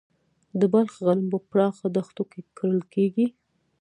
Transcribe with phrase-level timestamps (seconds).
[0.59, 3.27] د بلخ غنم په پراخه دښتو کې کرل کیږي.